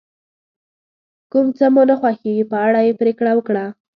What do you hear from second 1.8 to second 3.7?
نه خوښیږي په اړه یې پرېکړه وکړه.